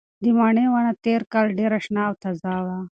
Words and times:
د 0.23 0.25
مڼې 0.37 0.65
ونه 0.71 0.93
تېر 1.05 1.21
کال 1.33 1.47
ډېره 1.59 1.77
شنه 1.85 2.01
او 2.07 2.13
تازه 2.23 2.53
وه. 2.65 2.79